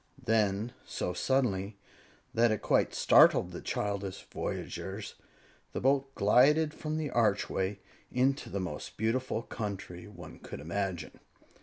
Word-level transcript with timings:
Then, 0.25 0.73
so 0.83 1.13
suddenly 1.13 1.77
that 2.33 2.49
it 2.49 2.63
quite 2.63 2.95
startled 2.95 3.51
the 3.51 3.61
childish 3.61 4.25
voyagers, 4.31 5.13
the 5.73 5.79
boat 5.79 6.15
glided 6.15 6.73
from 6.73 6.97
the 6.97 7.11
archway 7.11 7.77
into 8.11 8.49
the 8.49 8.59
most 8.59 8.97
beautiful 8.97 9.43
country 9.43 10.07
one 10.07 10.39
could 10.39 10.59
imagine. 10.59 11.19